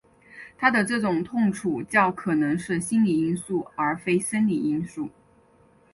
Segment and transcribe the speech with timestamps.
[0.57, 5.11] 他的这种痛楚较可能是心理因素而非生理因素。